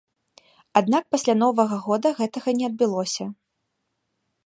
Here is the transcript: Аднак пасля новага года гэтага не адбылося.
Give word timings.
Аднак 0.81 1.03
пасля 1.15 1.35
новага 1.43 1.77
года 1.89 2.07
гэтага 2.23 2.49
не 2.61 2.65
адбылося. 2.71 3.33